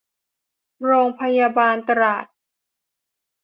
[0.83, 2.25] โรงพยาบาลตราด